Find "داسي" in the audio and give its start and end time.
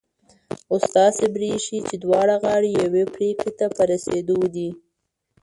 0.95-1.25